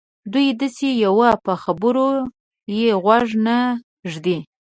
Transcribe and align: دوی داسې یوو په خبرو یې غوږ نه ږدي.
دوی 0.31 0.47
داسې 0.61 0.87
یوو 1.05 1.29
په 1.45 1.53
خبرو 1.63 2.09
یې 2.79 2.89
غوږ 3.03 3.27
نه 3.45 3.57
ږدي. 4.11 4.37